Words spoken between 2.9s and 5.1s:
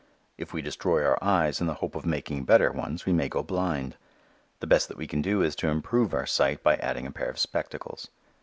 we may go blind. The best that we